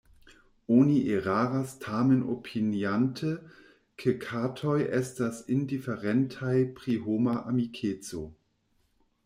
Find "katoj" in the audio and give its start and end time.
4.25-4.79